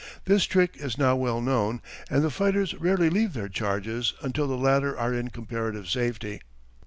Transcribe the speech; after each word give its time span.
This 0.25 0.45
trick 0.45 0.77
is 0.79 0.97
now 0.97 1.15
well 1.15 1.41
known 1.41 1.79
and 2.09 2.23
the 2.23 2.31
fighters 2.31 2.73
rarely 2.73 3.07
leave 3.07 3.33
their 3.33 3.47
charges 3.49 4.15
until 4.23 4.47
the 4.47 4.57
latter 4.57 4.97
are 4.97 5.13
in 5.13 5.29
comparative 5.29 5.87
safety. 5.87 6.41